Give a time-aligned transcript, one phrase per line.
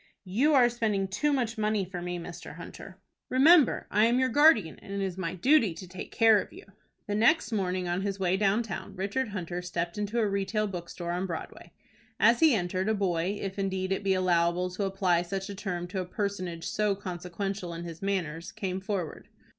[0.25, 2.97] "You are spending too much money for me, Mr Hunter."
[3.29, 6.65] "Remember I am your guardian, and it is my duty to take care of you."
[7.05, 11.11] The next morning on his way down town, Richard Hunter stepped into a retail bookstore
[11.11, 11.71] on Broadway.
[12.19, 15.87] As he entered, a boy, if indeed it be allowable to apply such a term
[15.89, 19.27] to a personage so consequential in his manners, came forward.